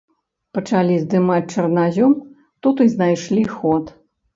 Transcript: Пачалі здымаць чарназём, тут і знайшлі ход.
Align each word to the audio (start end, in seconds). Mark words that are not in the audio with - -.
Пачалі 0.57 0.95
здымаць 1.03 1.47
чарназём, 1.53 2.19
тут 2.65 2.85
і 2.87 2.93
знайшлі 2.99 3.51
ход. 3.57 3.99